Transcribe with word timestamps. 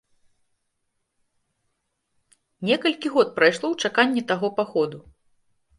Некалькі 2.71 3.07
год 3.19 3.37
прайшло 3.37 3.65
ў 3.71 3.75
чаканні 3.87 4.21
таго 4.35 4.47
паходу. 4.59 4.97